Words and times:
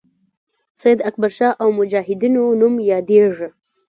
سید 0.81 0.99
اکبرشاه 1.09 1.53
او 1.61 1.67
مجاهدینو 1.79 2.43
نوم 2.59 2.75
یادیږي. 2.91 3.47